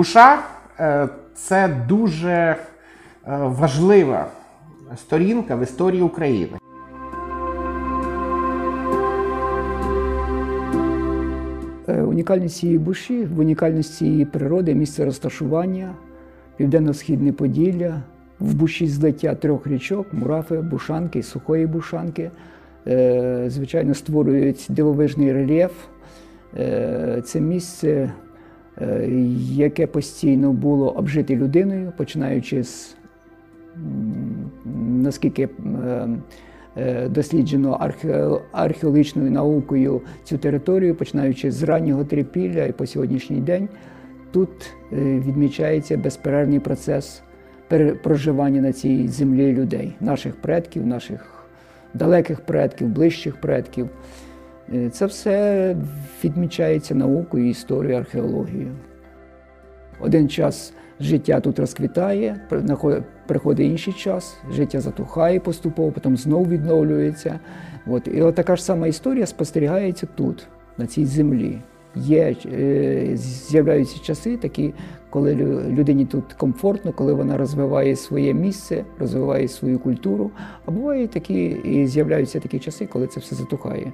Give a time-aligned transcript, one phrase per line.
[0.00, 0.38] Буша
[0.78, 2.56] е, це дуже е,
[3.26, 4.26] важлива
[4.96, 6.52] сторінка в історії України.
[11.88, 15.94] Е, Унікальність цієї буші, в унікальності її природи, місце розташування,
[16.56, 18.02] південно-східне Поділля,
[18.38, 22.30] в буші злиття трьох річок Мурафи, Бушанки Сухої Бушанки.
[23.46, 25.72] Звичайно, створюють дивовижний рельєф.
[27.24, 28.10] Це місце,
[29.54, 32.96] яке постійно було обжите людиною, починаючи з
[34.76, 36.08] наскільки е,
[36.76, 43.68] е, досліджено архе- археологічною наукою цю територію, починаючи з раннього трипілля і по сьогоднішній день,
[44.32, 44.48] тут
[44.92, 47.22] е, відмічається безперервний процес
[48.02, 51.44] проживання на цій землі людей, наших предків, наших
[51.94, 53.88] далеких предків, ближчих предків.
[54.72, 55.76] Е, Це все
[56.24, 58.76] відмічається наукою, історією, археологією.
[60.00, 62.40] Один час життя тут розквітає,
[63.26, 67.40] приходить інший час, життя затухає поступово, потім знову відновлюється.
[67.86, 68.08] От.
[68.08, 70.48] І от така ж сама історія спостерігається тут,
[70.78, 71.58] на цій землі.
[71.94, 74.72] Є, е, з'являються часи такі,
[75.10, 80.30] коли лю- людині тут комфортно, коли вона розвиває своє місце, розвиває свою культуру.
[80.66, 83.92] А бувають такі, і з'являються такі часи, коли це все затухає.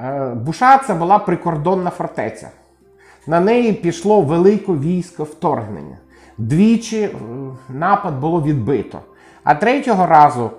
[0.00, 2.48] Е, Буша це була прикордонна фортеця.
[3.26, 5.96] На неї пішло велике військо вторгнення.
[6.38, 7.10] Двічі е,
[7.68, 8.98] напад було відбито.
[9.44, 10.50] А третього разу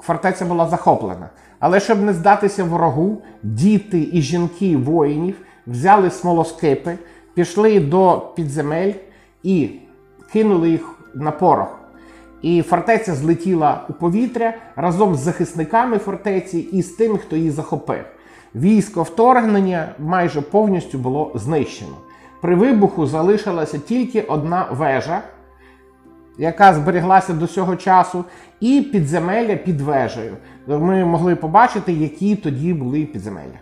[0.00, 1.28] фортеця була захоплена.
[1.60, 6.98] Але щоб не здатися ворогу, діти і жінки воїнів взяли смолоскипи,
[7.34, 8.92] пішли до підземель
[9.42, 9.70] і
[10.32, 11.78] кинули їх на порох.
[12.42, 18.04] І фортеця злетіла у повітря разом з захисниками фортеці і з тим, хто її захопив.
[18.54, 21.96] Військо вторгнення майже повністю було знищено.
[22.40, 25.22] При вибуху залишилася тільки одна вежа,
[26.38, 28.24] яка зберіглася до цього часу,
[28.60, 30.36] і підземелля під вежею.
[30.66, 33.58] Ми могли побачити, які тоді були підземелля.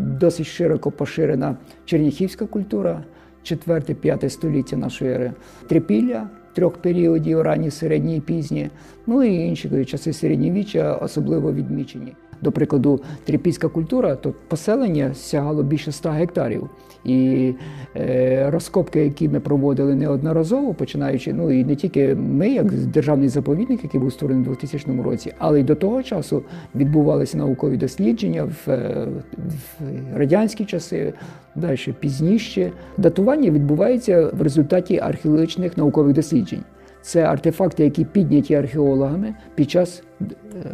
[0.00, 3.04] досить широко поширена черніхівська культура,
[3.44, 5.32] 4-5 століття нашої ери,
[5.68, 8.70] трипілля трьох періодів, ранні, середні і пізні,
[9.06, 12.14] ну і інші часи середньовіччя особливо відмічені.
[12.42, 16.70] До прикладу, трипільська культура, то поселення сягало більше 100 гектарів.
[17.04, 17.52] І
[17.96, 23.84] е, розкопки, які ми проводили неодноразово, починаючи, ну і не тільки ми, як державний заповідник,
[23.84, 26.42] який був створений у 2000 році, але й до того часу
[26.74, 29.06] відбувалися наукові дослідження в, е,
[29.38, 31.12] в радянські часи,
[31.54, 32.72] далі пізніше.
[32.98, 36.62] Датування відбувається в результаті археологічних наукових досліджень.
[37.02, 40.24] Це артефакти, які підняті археологами під час е,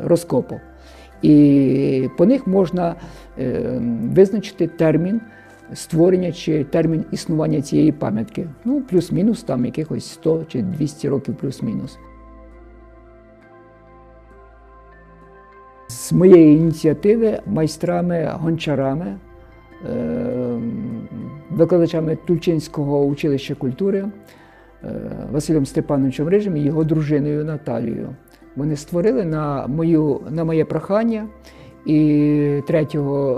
[0.05, 0.61] розкопу.
[1.23, 2.95] І по них можна
[3.39, 3.81] е,
[4.15, 5.21] визначити термін
[5.75, 8.49] створення чи термін існування цієї пам'ятки.
[8.65, 11.99] Ну, плюс-мінус, там якихось 100 чи 200 років плюс-мінус.
[15.89, 19.17] З моєї ініціативи майстрами, гончарами,
[19.91, 20.61] е,
[21.51, 24.05] викладачами Тульчинського училища культури
[24.85, 24.89] е,
[25.33, 28.09] Василем Степановичем Рижем і його дружиною Наталією.
[28.57, 31.29] Вони створили на, мою, на моє прохання,
[31.87, 32.87] і 3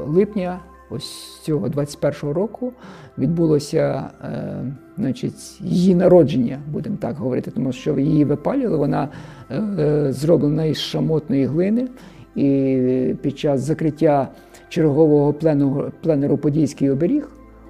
[0.07, 0.61] липня
[0.91, 2.73] ось цього 21-го року
[3.19, 4.65] відбулося е,
[4.97, 9.09] значить, її народження, будемо так говорити, тому що її випалювали, вона
[9.51, 11.89] е, зроблена із шамотної глини.
[12.35, 14.29] І під час закриття
[14.69, 17.29] чергового плену, пленеру Подільський оберіг,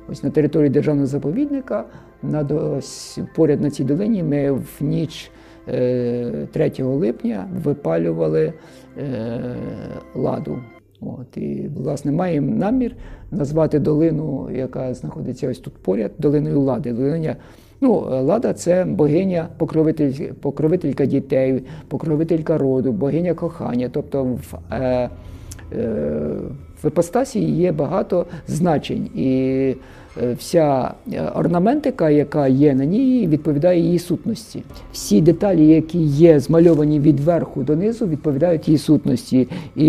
[0.09, 1.85] ось на території державного заповідника,
[2.23, 5.31] над, ось, поряд на цій долині ми в ніч
[5.69, 8.53] е, 3 липня випалювали
[8.99, 9.41] е,
[10.15, 10.59] ладу.
[11.01, 12.97] От, і, власне, маємо намір
[13.31, 16.93] назвати долину, яка знаходиться ось тут поряд, долиною Лади.
[16.93, 17.37] Долиня,
[17.81, 23.91] ну, Лада це богиня, покровитель, покровителька дітей, покровителька роду, богиня кохання.
[23.93, 25.11] Тобто в, е,
[25.73, 25.91] е,
[26.83, 29.07] в іпостасі є багато значень.
[29.15, 29.75] І
[30.39, 34.63] вся е, орнаментика, яка є на ній, відповідає її сутності.
[34.93, 39.49] Всі деталі, які є змальовані від верху до низу, відповідають її сутності.
[39.77, 39.87] І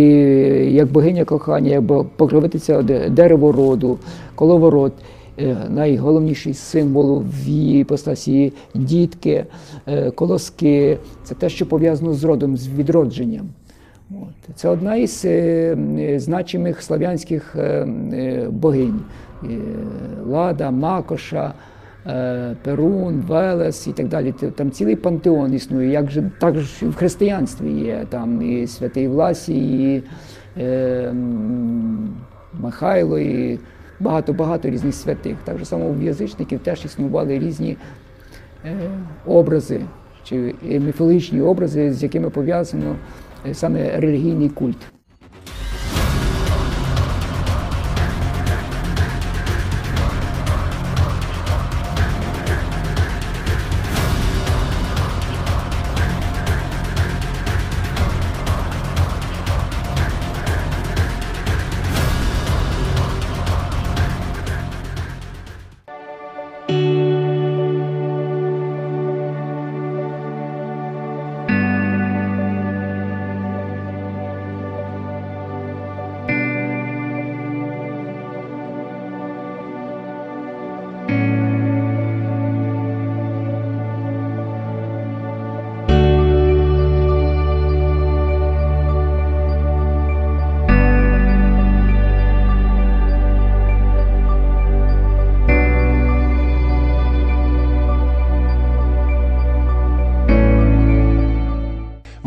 [0.74, 3.98] як богиня кохання, як бо- покровительця де- деревороду,
[4.36, 4.94] коловорот.
[5.40, 9.46] е, Найголовніший символ в її постасі дітки,
[9.88, 13.46] е, колоски це те, що пов'язано з родом, з відродженням.
[14.56, 17.62] Це одна із е, е, значимих слав'янських е,
[18.14, 19.29] е, богинь: Е,
[20.26, 21.54] Лада, Макоша,
[22.08, 24.32] е, Перун, Велес і так далі.
[24.32, 25.90] Там цілий пантеон існує.
[25.90, 30.04] Як же також і в християнстві є там і святий Власій, і
[30.58, 31.14] е,
[32.54, 33.60] Михайло, і
[34.00, 35.38] багато-багато різних святих.
[35.44, 37.78] Так само в язичників теж існували різні
[38.66, 38.76] е,
[39.26, 39.82] образи
[40.24, 42.96] чи е, міфологічні образи, з якими пов'язано
[43.48, 44.99] е, саме релігійний культ.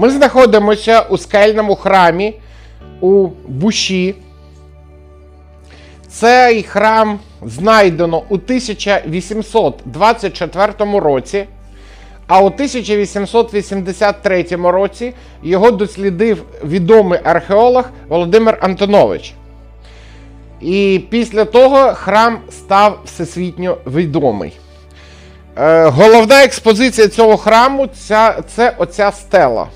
[0.02, 2.34] Ми знаходимося у скельному храмі
[3.00, 4.14] у Буші.
[6.08, 11.46] Цей храм знайдено у 1824 році,
[12.26, 19.34] а у 1883 році його дослідив відомий археолог Володимир Антонович.
[20.60, 24.52] І після того храм став всесвітньо відомий.
[25.58, 27.88] Е, головна експозиція цього храму
[28.56, 29.66] це оця стела.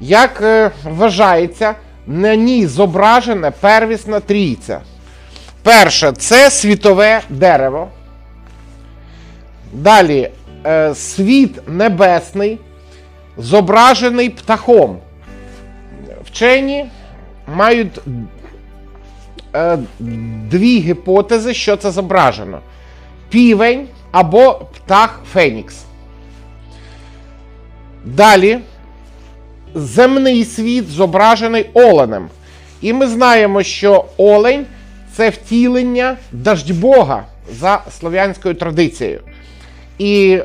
[0.00, 1.74] Як е, вважається,
[2.06, 4.80] на ній зображена первісна трійця.
[5.62, 7.88] Перше це світове дерево.
[9.72, 10.30] Далі
[10.66, 12.58] е, світ небесний,
[13.36, 14.98] зображений птахом.
[16.24, 16.86] Вчені
[17.56, 18.00] мають
[19.54, 19.78] е,
[20.50, 22.60] дві гіпотези, що це зображено:
[23.28, 25.76] півень або птах Фенікс.
[28.04, 28.58] Далі
[29.74, 32.28] земний світ зображений оленем.
[32.80, 34.66] І ми знаємо, що олень
[35.12, 37.24] це втілення Даждьбога
[37.60, 39.20] за слов'янською традицією.
[39.98, 40.38] І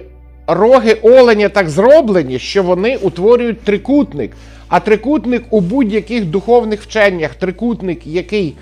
[0.47, 4.31] роги оленя так зроблені, що вони утворюють трикутник.
[4.67, 8.55] А трикутник у будь-яких духовних вченнях, трикутник, який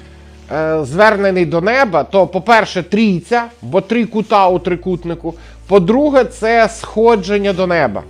[0.51, 5.33] е, звернений до неба, то, по-перше, трійця, бо три кута у трикутнику.
[5.67, 8.03] По-друге, це сходження до неба.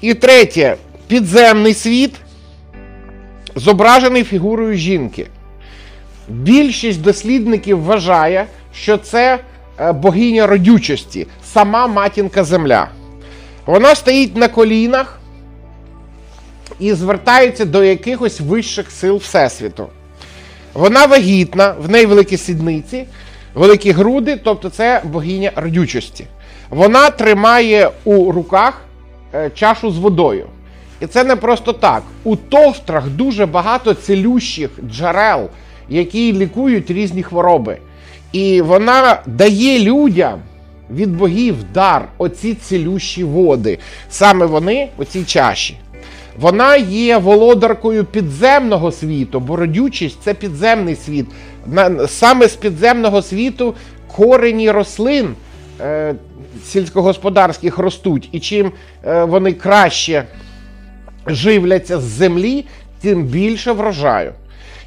[0.00, 0.76] І третє,
[1.12, 2.14] підземний світ
[3.54, 5.26] зображений фігурою жінки.
[6.28, 9.38] Більшість дослідників вважає, що це
[9.80, 12.88] е, богиня родючості, сама матінка Земля.
[13.66, 15.20] Вона стоїть на колінах
[16.80, 19.86] і звертається до якихось вищих сил Всесвіту.
[20.74, 23.04] Вона вагітна, в неї великі сідниці,
[23.54, 26.26] великі груди, тобто це богиня родючості.
[26.70, 28.80] Вона тримає у руках
[29.34, 30.48] е, чашу з водою.
[31.02, 32.02] І це не просто так.
[32.24, 35.48] У товстрах дуже багато цілющих джерел,
[35.88, 37.78] які лікують різні хвороби.
[38.32, 40.40] І вона дає людям
[40.90, 43.78] від богів дар оці цілющі води.
[44.10, 45.76] Саме вони оці чаші.
[46.38, 51.26] Вона є володаркою підземного світу, бо родючість це підземний світ.
[52.06, 53.74] Саме з підземного світу
[54.16, 55.34] корені рослин
[55.80, 56.14] е,
[56.64, 58.28] сільськогосподарських ростуть.
[58.32, 58.72] І чим
[59.04, 60.24] е, вони краще
[61.26, 62.64] живляться з землі,
[63.00, 64.32] тим більше врожаю.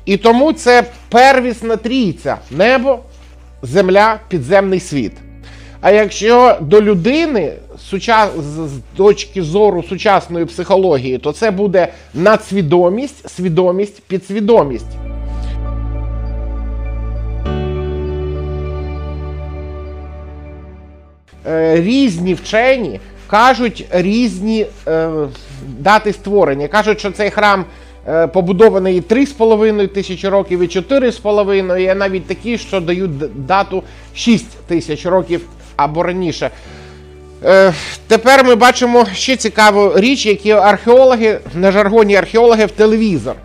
[0.06, 3.00] І тому це первісна трійця небо,
[3.62, 5.12] земля, підземний світ.
[5.82, 7.54] А якщо до людини
[7.92, 14.86] з точки зору сучасної психології, то це буде надсвідомість, свідомість, підсвідомість.
[21.48, 25.10] Е, різні вчені кажуть різні е,
[25.80, 26.68] дати створення.
[26.68, 27.66] Кажуть, що цей храм
[28.08, 33.84] е, побудований 3,5 тисячі років, і 4,5, і навіть такі, що дають дату
[34.16, 35.42] 6 тисяч років
[35.76, 36.50] або раніше.
[37.44, 37.74] Е,
[38.08, 43.36] тепер ми бачимо ще цікаву річ, які археологи на жаргоні археологів телевізор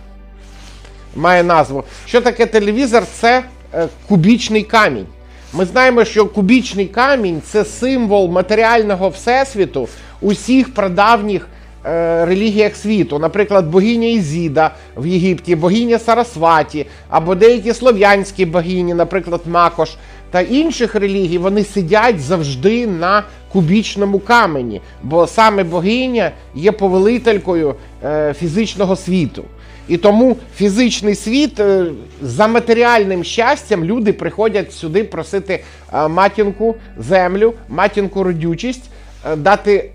[1.17, 1.85] має назву.
[2.07, 3.03] Що таке телевізор?
[3.21, 3.43] Це
[3.75, 5.07] е, кубічний камінь.
[5.53, 9.89] Ми знаємо, що кубічний камінь це символ матеріального всесвіту
[10.21, 11.49] усіх прадавніх
[11.85, 13.19] релігіях світу.
[13.19, 19.91] Наприклад, богиня Ізіда в Єгипті, богиня Сарасваті, або деякі слов'янські богині, наприклад, Макош
[20.31, 23.23] та інших релігій, вони сидять завжди на
[23.53, 29.45] кубічному камені, бо саме богиня є повелителькою е, фізичного світу.
[29.89, 31.87] І тому фізичний світ е,
[32.23, 38.91] за матеріальним щастям люди приходять сюди просити е, матінку землю, матінку родючість,
[39.33, 39.91] е, дати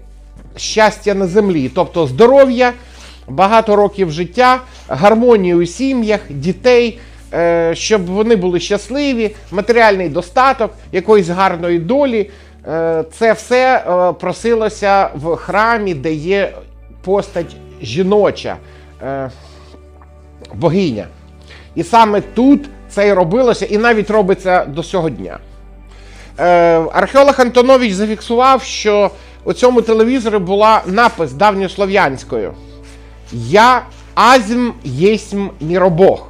[0.55, 2.73] щастя на землі, тобто здоров'я,
[3.27, 6.99] багато років життя, гармонію у сім'ях, дітей,
[7.33, 12.29] е, щоб вони були щасливі, матеріальний достаток, якоїсь гарної долі.
[12.67, 16.53] Е, Це все е, просилося в храмі, де є
[17.03, 18.57] постать жіноча.
[20.53, 21.07] богиня.
[21.75, 25.39] І саме тут це і робилося, і навіть робиться до сього дня.
[26.39, 26.45] Е,
[26.93, 29.11] археолог Антонович зафіксував, що
[29.45, 32.53] у цьому телевізорі була напис давньослов'янською:
[33.31, 33.81] Я
[34.15, 36.27] азм єсмь міробог.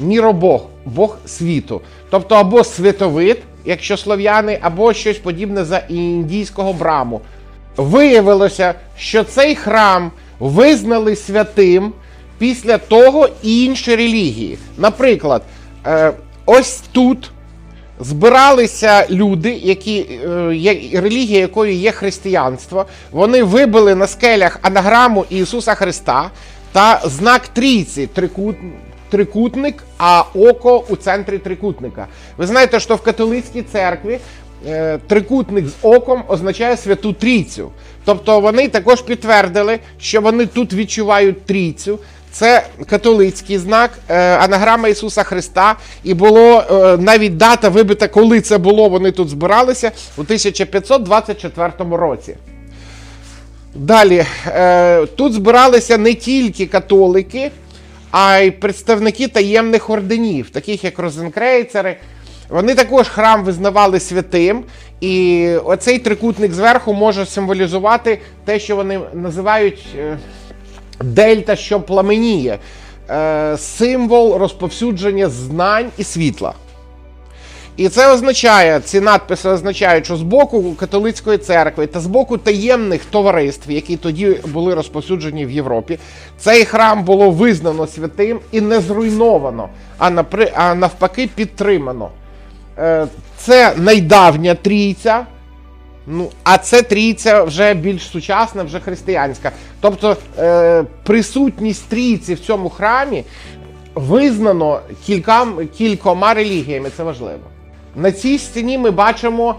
[0.00, 1.80] Міробог, Бог світу.
[2.10, 7.20] Тобто або світовид, якщо слов'яни, або щось подібне за індійського браму.
[7.76, 11.92] Виявилося, що цей храм визнали святим
[12.38, 14.58] після того і інші релігії.
[14.78, 15.42] Наприклад,
[15.86, 16.12] е,
[16.46, 17.30] ось тут
[18.00, 22.86] збиралися люди, які е, є, релігія якої є християнство.
[23.10, 26.30] Вони вибили на скелях анаграму Ісуса Христа
[26.72, 28.56] та знак трійці трикут,
[29.10, 32.06] трикутник, а око у центрі трикутника.
[32.36, 34.18] Ви знаєте, що в католицькій церкві
[34.66, 37.70] е, трикутник з оком означає святу трійцю.
[38.04, 41.98] Тобто вони також підтвердили, що вони тут відчувають трійцю.
[42.32, 48.58] Це католицький знак, е, анаграма Ісуса Христа, і було е, навіть дата вибита, коли це
[48.58, 48.88] було.
[48.88, 52.36] Вони тут збиралися у 1524 році.
[53.74, 57.50] Далі е, тут збиралися не тільки католики,
[58.10, 61.96] а й представники таємних орденів, таких як розенкрейцери.
[62.48, 64.64] Вони також храм визнавали святим,
[65.00, 69.86] і оцей трикутник зверху може символізувати те, що вони називають
[71.04, 72.58] дельта, що пламеніє,
[73.10, 76.52] е, символ розповсюдження знань і світла.
[77.76, 83.04] І це означає, ці надписи означають, що з боку католицької церкви та з боку таємних
[83.04, 85.98] товариств, які тоді були розповсюджені в Європі,
[86.38, 92.10] цей храм було визнано святим і не зруйновано, а, навпаки підтримано.
[92.78, 95.26] Е, Це найдавня трійця.
[96.12, 99.52] Ну, а це трійця вже більш сучасна, вже християнська.
[99.80, 103.24] Тобто е, присутність трійці в цьому храмі
[103.94, 107.40] визнано кількам, кількома релігіями, це важливо.
[107.96, 109.54] На цій стіні ми бачимо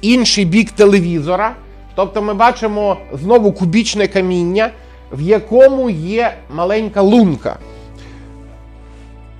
[0.00, 1.54] інший бік телевізора,
[1.94, 4.70] тобто ми бачимо знову кубічне каміння,
[5.12, 7.56] в якому є маленька лунка.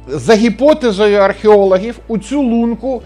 [0.09, 3.03] За гіпотезою археологів, у цю лунку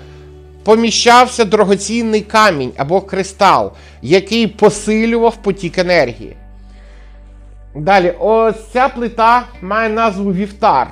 [0.64, 6.36] поміщався дорогоцінний камінь або кристал, який посилював потік енергії.
[7.74, 10.88] Далі, ось ця плита має назву Вівтар.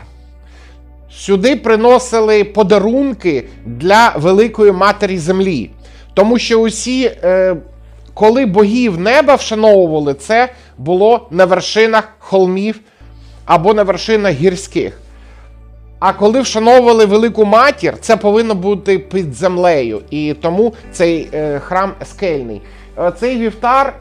[1.12, 5.70] Сюди приносили подарунки для Великої Матері Землі.
[6.14, 7.56] Тому що усі, е,
[8.14, 10.48] коли богів неба вшановували, це
[10.78, 12.80] було на вершинах холмів
[13.44, 15.00] або на вершинах гірських.
[15.98, 20.00] А коли вшановували велику матір, це повинно бути під землею.
[20.10, 22.62] І тому цей е, храм скельний.
[22.98, 23.94] Е, Цей вівтар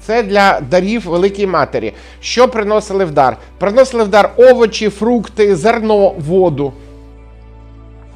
[0.00, 1.92] це для дарів Великій Матері.
[2.20, 3.36] Що приносили в дар?
[3.58, 6.72] Приносили в дар овочі, фрукти, зерно, воду.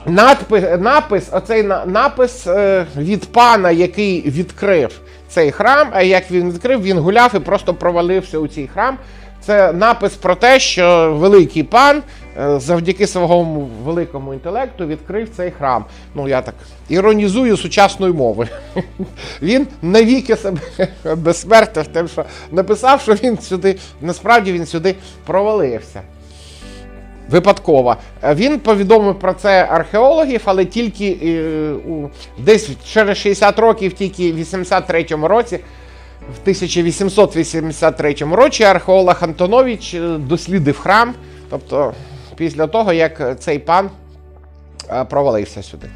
[0.07, 5.89] Надпис, напис, оцей напис е, від пана, який відкрив цей храм.
[5.93, 8.99] А як він відкрив, він гуляв і просто провалився у цей храм.
[9.47, 12.03] Це напис про те, що великий пан
[12.39, 15.85] е, завдяки своєму великому інтелекту відкрив цей храм.
[16.15, 16.55] Ну я так
[16.89, 18.49] іронізую сучасною мовою.
[19.43, 20.61] Він навіки себе
[21.17, 24.95] безсмертив тим, що написав, що він сюди, насправді він сюди
[25.27, 26.03] провалився.
[27.31, 27.97] Випадково.
[28.23, 31.75] Е, Він повідомив про це археологів, але тільки е,
[32.39, 35.61] десь через 60 років, тільки в 83-му році,
[36.35, 41.15] в 1883 році археолог Антонович е, дослідив храм
[41.51, 41.95] Тобто,
[42.37, 43.91] після того, як цей пан
[44.91, 45.87] е, провалився сюди.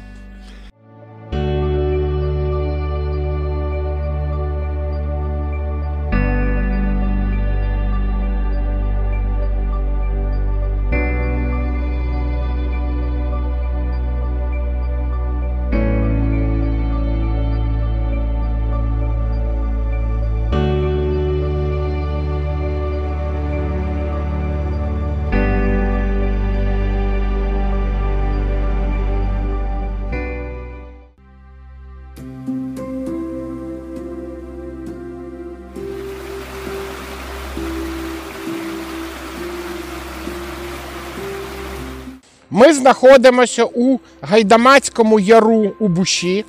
[42.51, 46.45] Ми знаходимося у Гайдамацькому яру у Буші.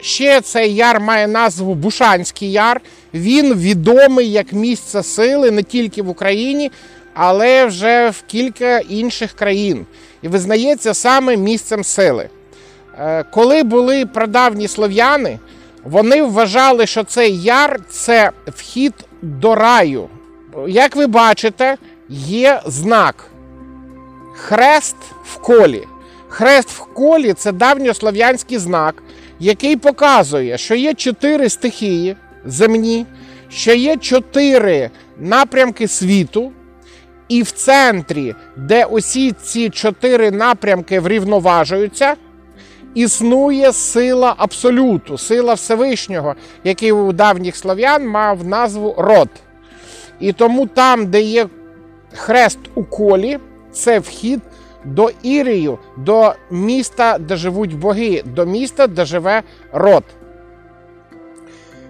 [0.00, 2.80] Ще цей яр має назву Бушанський яр.
[3.14, 6.70] Він відомий як місце сили не тільки в Україні,
[7.14, 9.86] але вже в кілька інших країн.
[10.22, 12.28] І визнається саме місцем сили.
[12.98, 15.38] Е, Коли були прадавні слов'яни,
[15.84, 20.08] вони вважали, що цей яр це вхід до раю.
[20.68, 21.76] Як ви бачите,
[22.08, 23.30] є знак.
[24.36, 25.86] Хрест в колі.
[26.28, 29.02] Хрест в колі це давньослов'янський знак,
[29.40, 33.06] який показує, що є чотири стихії земні,
[33.48, 36.52] що є чотири напрямки світу,
[37.28, 42.14] і в центрі, де усі ці чотири напрямки врівноважуються,
[42.94, 49.28] існує сила абсолюту, сила Всевишнього, який у давніх слов'ян мав назву род.
[50.20, 51.46] І тому там, де є
[52.12, 53.38] хрест у колі,
[53.74, 54.40] це вхід
[54.84, 60.04] до Ірію, до міста, де живуть боги, до міста, де живе род.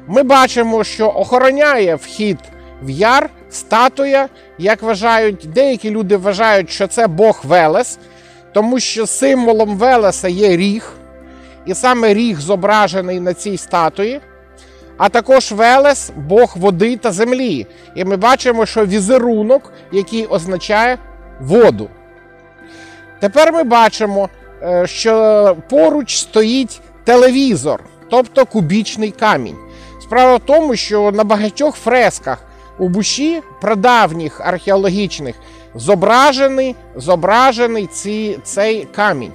[0.06, 2.38] Ми бачимо, що охороняє вхід
[2.82, 7.98] в яр статуя, як вважають, деякі люди вважають, що це Бог Велес,
[8.52, 10.92] тому що символом Велеса є ріг,
[11.66, 14.20] і саме ріг зображений на цій статуї.
[14.96, 17.66] А також Велес Бог води та землі.
[17.94, 20.98] І ми бачимо, що візерунок, який означає
[21.40, 21.88] воду.
[23.20, 24.28] Тепер ми бачимо,
[24.62, 29.56] е, що поруч стоїть телевізор, тобто кубічний камінь.
[30.02, 32.44] Справа в тому, що на багатьох фресках
[32.78, 35.34] у буші прадавніх археологічних
[35.74, 39.32] зображений, зображений ці, цей камінь.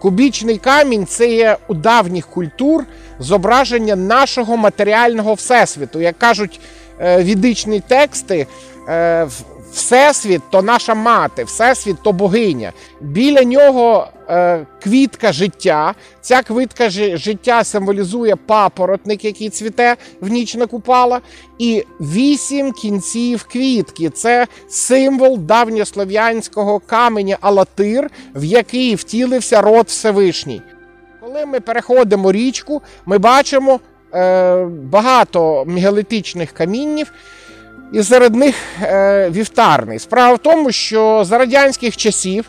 [0.00, 2.84] Кубічний камінь це є у давніх культур
[3.18, 6.00] зображення нашого матеріального всесвіту.
[6.00, 6.60] Як кажуть
[7.00, 8.46] е, відичні тексти,
[8.88, 9.26] е,
[9.78, 12.72] Всесвіт то наша мати, Всесвіт то богиня.
[13.00, 15.94] Біля нього е, квітка життя.
[16.20, 21.20] Ця квітка жи- життя символізує папоротник, який цвіте в ніч на купала.
[21.58, 30.62] І вісім кінців квітки це символ давньослов'янського каменя Алатир, в який втілився род Всевишній.
[31.20, 33.80] Коли ми переходимо річку, ми бачимо
[34.14, 37.12] е, багато мегалітичних каміннів,
[37.92, 39.98] і серед них е, вівтарний.
[39.98, 42.44] Справа в тому, що за радянських часів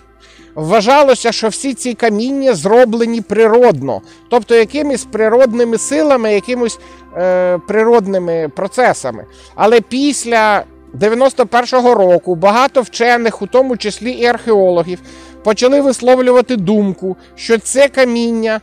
[0.55, 6.79] вважалося, що всі ці каміння зроблені природно, тобто якимись природними силами, якимось
[7.17, 9.25] е, природними процесами.
[9.55, 14.99] Але після 91-го року багато вчених, у тому числі і археологів,
[15.43, 18.61] почали висловлювати думку, що це каміння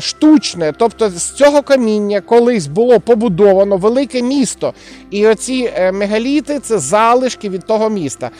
[0.00, 4.74] штучне, тобто з цього каміння колись було побудовано велике місто,
[5.10, 8.30] і оці е, мегаліти це залишки від того міста.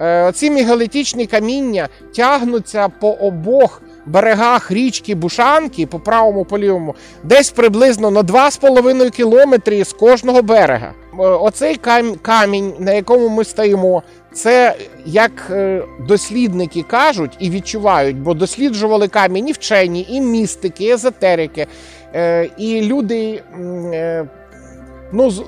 [0.00, 7.50] Е, Оці мегалітичні каміння тягнуться по обох берегах річки Бушанки, по правому по лівому, десь
[7.50, 10.92] приблизно на 2,5 кілометри з кожного берега.
[11.12, 11.80] Е, Оцей
[12.22, 14.74] камінь, на якому ми стоїмо, це
[15.06, 21.66] як е, дослідники кажуть і відчувають, бо досліджували камінь і вчені, і містики, і езотерики,
[22.14, 23.42] е, і люди.
[25.12, 25.44] Ну, з,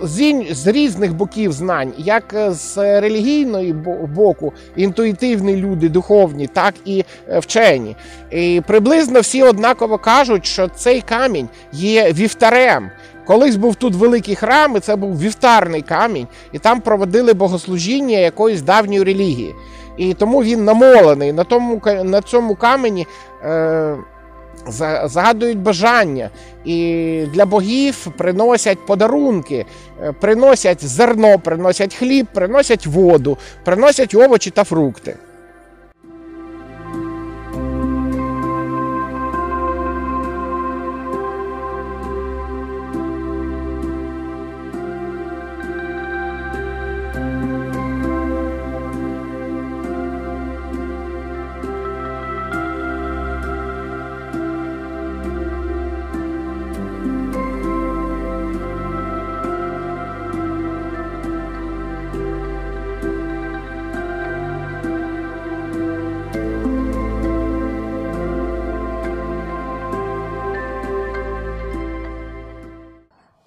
[0.51, 3.73] з, різних боків знань, як е, з релігійної
[4.15, 7.97] боку, інтуїтивні люди, духовні, так і е, вчені.
[8.31, 12.91] І приблизно всі однаково кажуть, що цей камінь є вівтарем.
[13.27, 18.63] Колись був тут великий храм, і це був вівтарний камінь, і там проводили богослужіння якоїсь
[18.63, 19.55] давньої релігії.
[19.97, 21.33] І тому він намолений.
[21.33, 23.07] На, тому, на цьому камені
[23.45, 23.97] е,
[25.05, 26.31] загадують бажання.
[26.65, 29.67] І для богів приносять подарунки,
[30.03, 35.17] е, приносять зерно, приносять хліб, приносять воду, приносять овочі та фрукти.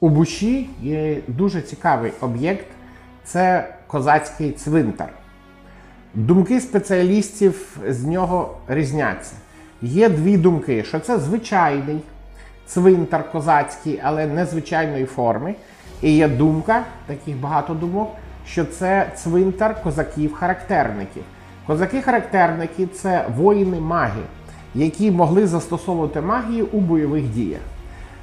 [0.08, 2.66] У Буші є дуже цікавий об'єкт
[3.24, 5.10] це козацький цвинтар.
[6.14, 9.36] Думки спеціалістів з нього різняться.
[9.82, 12.00] Є дві думки: що це звичайний
[12.66, 15.56] цвинтар козацький, але незвичайної форми.
[16.02, 18.12] І є думка, таких багато думок,
[18.46, 21.24] що це цвинтар козаків-характерників.
[21.66, 24.24] Козаки-характерники це воїни-маги,
[24.76, 27.62] які могли застосовувати магію у бойових діях.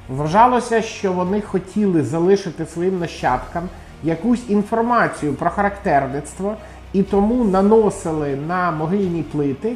[0.09, 3.69] Вважалося, що вони хотіли залишити своїм нащадкам
[4.03, 6.55] якусь інформацію про характерництво
[6.93, 9.75] і тому наносили на могильні плити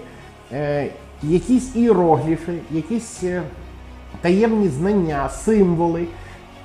[0.54, 0.88] е,
[1.24, 3.42] якісь іерогліфи, якісь е,
[4.22, 6.08] таємні знання, символи,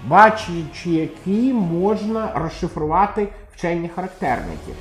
[0.07, 4.75] бачачи, які можна розшифрувати вчені характерників.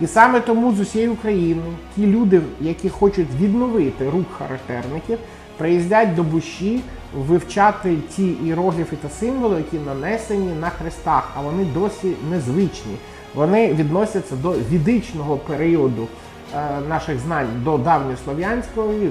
[0.00, 1.62] І саме тому з усієї України
[1.94, 5.18] ті люди, які хочуть відновити рух характерників,
[5.56, 6.80] приїздять до Буші
[7.16, 12.96] вивчати ті іерогліфи та символи, які нанесені на хрестах, а вони досі незвичні.
[13.34, 16.08] Вони відносяться до відичного періоду
[16.54, 19.10] е, наших знань до давньослов'янської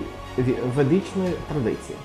[0.76, 1.98] ведичної традиції.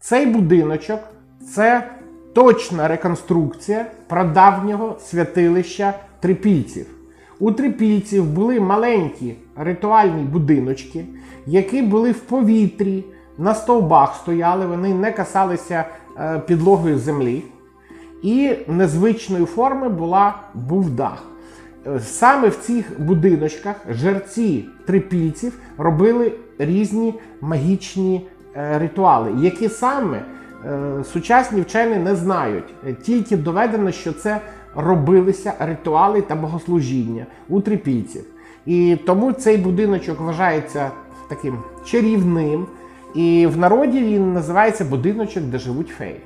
[0.00, 1.00] Цей будиночок
[1.54, 1.90] це
[2.32, 6.86] точна реконструкція прадавнього святилища трипільців.
[7.40, 11.04] У трипільців були маленькі ритуальні будиночки,
[11.46, 13.04] які були в повітрі,
[13.38, 15.84] на стовбах стояли, вони не касалися
[16.18, 17.44] е, підлогою землі.
[18.22, 21.24] І незвичної форми була, був дах.
[21.86, 30.22] Е, Саме в цих будиночках жерці трипільців робили різні магічні е, ритуали, які саме
[31.12, 32.64] сучасні вчені не знають.
[32.86, 34.40] Е, Тільки доведено, що це
[34.74, 38.24] робилися ритуали та богослужіння у трипільців.
[38.66, 40.90] І тому цей будиночок вважається
[41.28, 42.66] таким чарівним.
[43.14, 46.20] І в народі він називається будиночок, де живуть феї.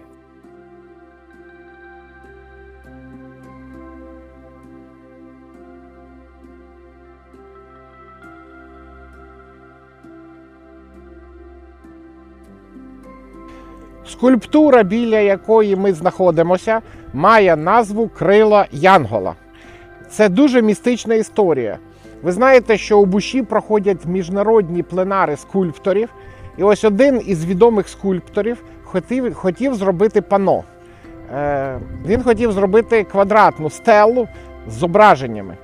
[14.13, 16.81] Скульптура, біля якої ми знаходимося,
[17.13, 19.35] має назву Крила Янгола.
[20.11, 21.79] Це дуже містична історія.
[22.23, 26.09] Ви знаєте, що у Буші проходять міжнародні пленари скульпторів,
[26.59, 30.65] і ось один із відомих скульпторів хотів, хотів зробити пано.
[31.35, 34.29] Е, він хотів зробити квадратну стелу
[34.69, 35.57] з зображеннями.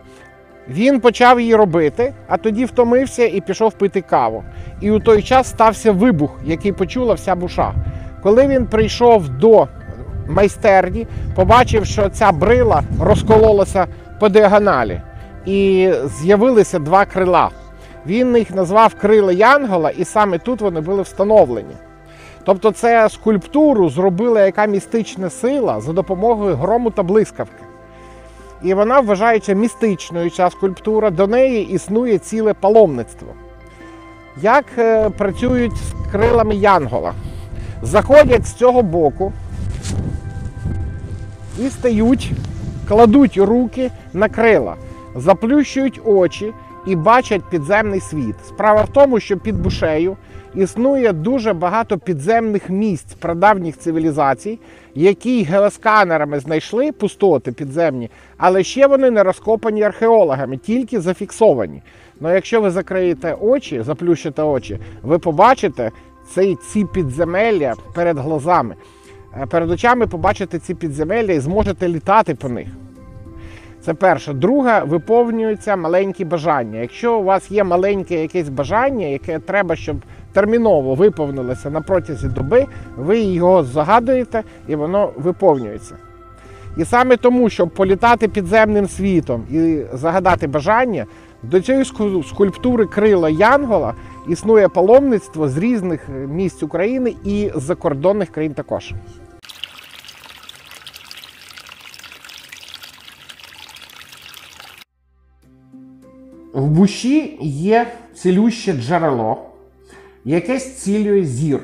[0.68, 4.44] Він почав її робити, а тоді втомився і пішов пити каву.
[4.80, 7.74] І у той час стався вибух, який почула вся буша.
[8.22, 9.68] Коли він прийшов до
[10.28, 13.86] майстерні, побачив, що ця брила розкололася
[14.20, 15.00] по діагоналі,
[15.46, 17.50] і з'явилися два крила.
[18.06, 21.74] Він їх назвав крила Янгола, і саме тут вони були встановлені.
[22.44, 27.64] Тобто, це скульптуру зробила яка містична сила за допомогою грому та блискавки.
[28.62, 33.28] І вона вважається містичною ця скульптура, до неї існує ціле паломництво.
[34.42, 37.12] Як е, працюють з крилами Янгола?
[37.82, 39.32] Заходять з цього боку
[41.58, 42.32] і стають,
[42.88, 44.76] кладуть руки на крила,
[45.16, 46.52] заплющують очі
[46.86, 48.34] і бачать підземний світ.
[48.48, 50.16] Справа в тому, що під бушею
[50.54, 54.58] існує дуже багато підземних місць прадавніх цивілізацій,
[54.94, 61.82] які геосканерами знайшли пустоти підземні, але ще вони не розкопані археологами, тільки зафіксовані.
[62.20, 65.90] Ну якщо ви закриєте очі, заплющите очі, ви побачите
[66.34, 68.74] ці, ці підземелля перед глазами.
[69.36, 72.68] Е, Перед очами побачите ці підземелля і зможете літати по них.
[73.80, 74.32] Це перше.
[74.32, 76.80] Друге, виповнюються маленькі бажання.
[76.80, 79.96] Якщо у вас є маленьке якесь бажання, яке треба, щоб
[80.32, 85.94] терміново виповнилося на протязі доби, ви його загадуєте і воно виповнюється.
[86.76, 91.06] І саме тому, щоб політати підземним світом і загадати бажання,
[91.42, 91.84] до цієї
[92.24, 93.94] скульптури крила Янгола
[94.28, 98.92] існує паломництво з різних е, місць України і з закордонних країн також.
[106.52, 109.36] В буші є цілюще джерело,
[110.24, 111.60] яке зцілює зір.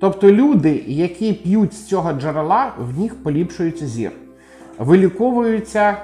[0.00, 4.12] Тобто люди, які п'ють з цього джерела, в них поліпшується зір.
[4.78, 5.96] Виліковуються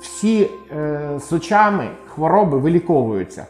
[0.00, 3.46] всі е, з очами хвороби виліковуються.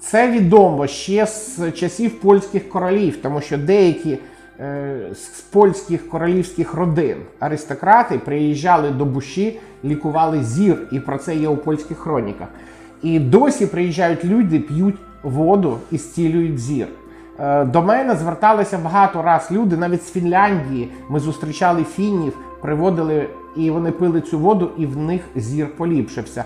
[0.00, 4.18] Це відомо ще з часів польських королів, тому що деякі
[4.60, 11.48] е, з польських королівських родин аристократи приїжджали до Буші, лікували зір, і про це є
[11.48, 12.48] у польських хроніках.
[13.02, 16.86] І досі приїжджають люди, п'ють воду і зцілюють зір.
[17.40, 20.88] Е, До мене зверталися багато раз люди, навіть з Фінляндії.
[21.08, 26.44] Ми зустрічали фіннів, приводили і вони пили цю воду, і в них зір поліпшився.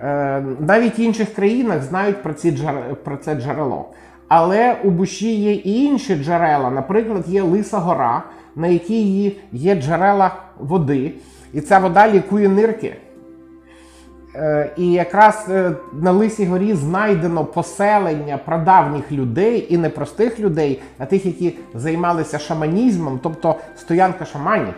[0.00, 2.96] Е, Навіть в інших країнах знають про, ці джер...
[3.04, 3.88] про це джерело.
[4.28, 6.70] Але у Буші є і інші джерела.
[6.70, 8.22] Наприклад, є Лиса гора,
[8.56, 11.12] на якій є джерела води,
[11.52, 12.96] і ця вода лікує нирки.
[14.36, 20.82] Е, І якраз е, на Лисій горі знайдено поселення прадавніх людей і не простих людей,
[20.98, 24.74] а тих, які займалися шаманізмом, тобто стоянка шаманів.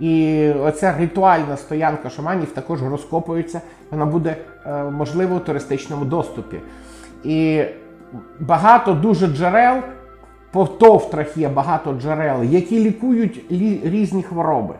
[0.00, 6.60] І оця ритуальна стоянка шаманів також розкопується, вона буде е, можливо у туристичному доступі.
[7.24, 7.64] І
[8.40, 9.76] багато дуже джерел,
[10.52, 13.44] по товтрах є багато джерел, які лікують
[13.84, 14.74] різні хвороби.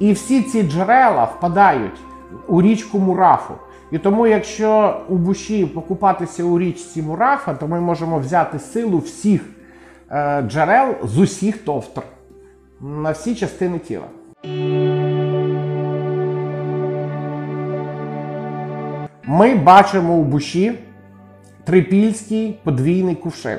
[0.00, 2.00] І всі ці джерела впадають
[2.48, 3.54] у річку Мурафу.
[3.90, 9.44] І тому, якщо у буші покупатися у річці Мурафа, то ми можемо взяти силу всіх
[10.10, 12.02] е, джерел з усіх товтр
[12.80, 14.06] на всі частини тіла.
[19.24, 20.78] Ми бачимо у буші
[21.64, 23.58] трипільський подвійний кувшин.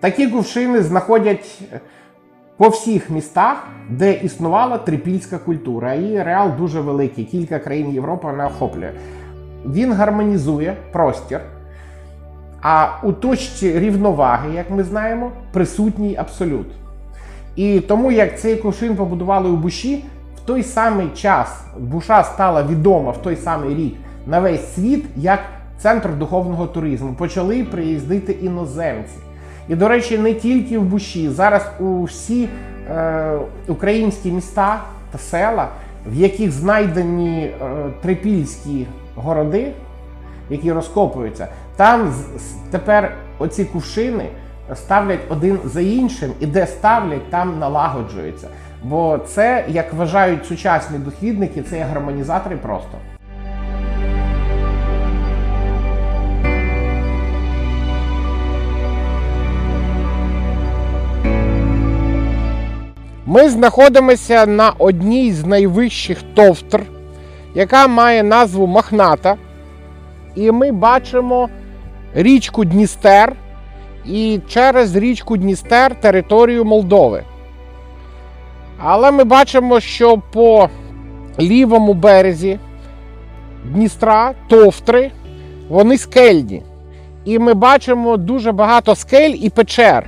[0.00, 1.62] Такі кувшини знаходять
[2.56, 5.94] по всіх містах, де існувала трипільська культура.
[5.94, 8.92] Її реал дуже великий, кілька країн Європи вона охоплює.
[9.66, 11.40] Він гармонізує простір,
[12.62, 16.66] а у точці рівноваги, як ми знаємо, присутній абсолют.
[17.60, 20.04] І тому як цей кувшин побудували у Буші,
[20.36, 23.94] в той самий час Буша стала відома в той самий рік
[24.26, 25.40] на весь світ як
[25.78, 27.14] центр духовного туризму.
[27.14, 29.14] Почали приїздити іноземці.
[29.68, 31.28] І, до речі, не тільки в Буші.
[31.28, 32.48] Зараз у всі
[32.90, 35.68] е, українські міста та села,
[36.06, 37.52] в яких знайдені е,
[38.02, 39.72] трипільські городи,
[40.50, 42.14] які розкопуються, там
[42.70, 44.24] тепер оці кувшини
[44.74, 48.48] ставлять один за іншим, і де ставлять, там налагоджується.
[48.82, 52.98] Бо це, як вважають сучасні дослідники, це є гармонізатори просто.
[63.26, 66.82] Ми знаходимося на одній з найвищих товтр,
[67.54, 69.36] яка має назву Мохната.
[70.34, 71.48] І ми бачимо
[72.14, 73.36] річку Дністер
[74.06, 77.22] і через річку Дністер територію Молдови.
[78.78, 80.68] Але ми бачимо, що по
[81.40, 82.58] лівому березі
[83.64, 85.10] Дністра, товтри,
[85.68, 86.62] вони скельні.
[87.24, 90.06] І ми бачимо дуже багато скель і печер.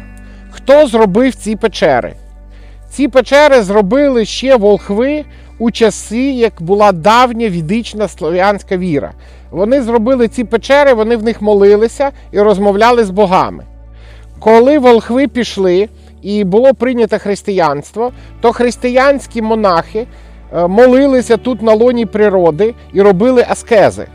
[0.51, 2.15] Хто зробив ці печери?
[2.91, 5.25] Ці печери зробили ще волхви
[5.59, 9.13] у часи, як була давня відична слов'янська віра.
[9.51, 13.65] Вони зробили ці печери, вони в них молилися і розмовляли з богами.
[14.43, 15.89] Коли волхви пішли
[16.23, 20.07] і було прийнято християнство, то християнські монахи
[20.57, 24.07] е, молилися тут на лоні природи і робили аскези.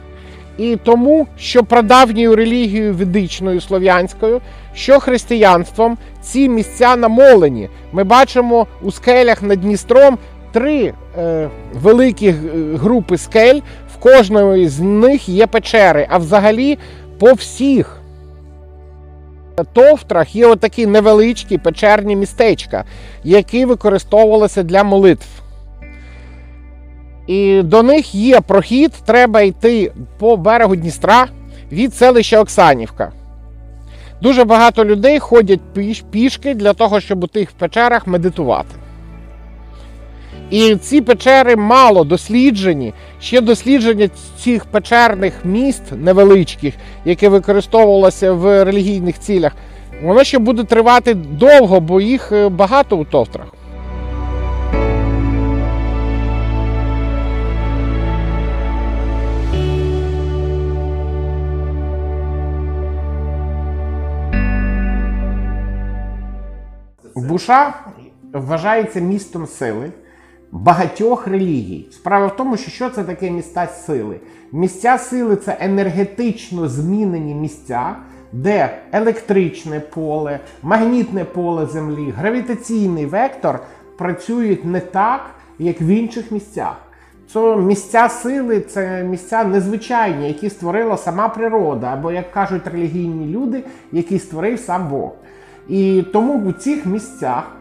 [0.57, 4.41] І тому, що прадавньою релігією ведичною слов'янською,
[4.73, 7.69] що християнством, ці місця намолені.
[7.91, 10.17] Ми бачимо у скелях над Дністром
[10.51, 12.35] три е, великі
[12.75, 13.59] групи скель,
[13.95, 16.77] в кожної з них є печери, а взагалі
[17.19, 17.96] по всіх
[19.63, 22.85] товтрах є отакі невеличкі печерні містечка,
[23.23, 25.27] які використовувалися для молитв.
[27.27, 31.27] І до них є прохід, треба йти по берегу Дністра
[31.71, 33.11] від селища Оксанівка.
[34.21, 35.59] Дуже багато людей ходять
[36.11, 38.69] пішки для того, щоб у тих печерах медитувати.
[40.49, 42.93] І ці печери мало досліджені.
[43.21, 44.09] Ще дослідження
[44.43, 46.73] цих печерних міст невеличких,
[47.05, 49.51] які використовувалося в релігійних цілях,
[50.03, 53.47] воно ще буде тривати довго, бо їх е, багато у товтрах.
[67.15, 67.73] Буша
[68.33, 69.91] вважається містом сили
[70.57, 71.87] багатьох релігій.
[71.91, 74.19] Справа в тому, що що це таке міста сили?
[74.51, 77.95] Місця сили це енергетично змінені місця,
[78.31, 83.59] де електричне поле, магнітне поле Землі, гравітаційний вектор
[83.97, 85.21] працюють не так,
[85.59, 86.75] як в інших місцях.
[87.33, 93.63] Це місця сили це місця незвичайні, які створила сама природа, або, як кажуть релігійні люди,
[93.91, 95.11] які створив сам Бог.
[95.69, 97.51] І тому у цих місцях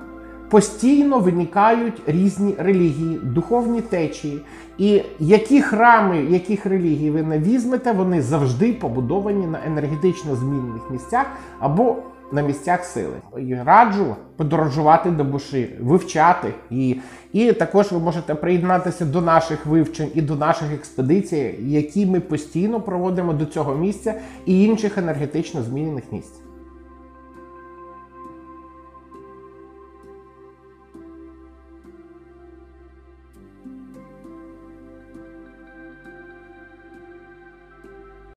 [0.50, 4.40] постійно виникають різні релігії, духовні течії.
[4.78, 11.26] І які храми, яких релігій ви не візьмете, вони завжди побудовані на енергетично змінених місцях
[11.58, 11.96] або
[12.32, 13.14] на місцях сили.
[13.38, 16.96] І раджу подорожувати до Буши, вивчати і,
[17.32, 22.80] і також ви можете приєднатися до наших вивчень і до наших експедицій, які ми постійно
[22.80, 24.14] проводимо до цього місця
[24.46, 26.45] і інших енергетично змінених місць.